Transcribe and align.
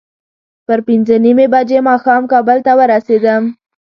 پر 0.65 0.79
پینځه 0.87 1.15
نیمې 1.25 1.47
بجې 1.53 1.79
ماښام 1.89 2.23
کابل 2.31 2.57
ته 2.65 2.71
ورسېدم. 2.79 3.43